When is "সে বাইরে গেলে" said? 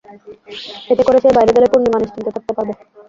1.19-1.67